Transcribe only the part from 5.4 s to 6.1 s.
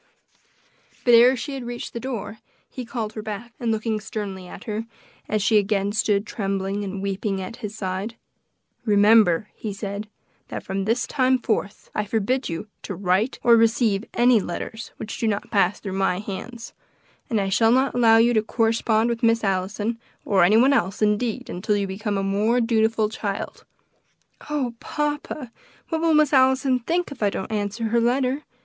she again